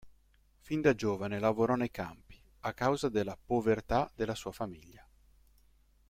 Fin 0.61 0.81
da 0.81 0.95
giovane 0.95 1.37
lavorò 1.37 1.75
nei 1.75 1.91
campi, 1.91 2.35
a 2.61 2.73
causa 2.73 3.07
della 3.07 3.37
povertà 3.37 4.11
della 4.15 4.33
sua 4.33 4.51
famiglia. 4.51 5.07